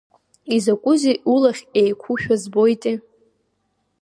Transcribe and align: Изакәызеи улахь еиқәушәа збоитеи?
Изакәызеи 0.55 1.17
улахь 1.33 1.63
еиқәушәа 1.81 2.35
збоитеи? 2.41 2.97